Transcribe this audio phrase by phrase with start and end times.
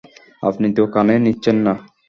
[0.43, 1.73] আপনি তো কানেই নিচ্ছেন না।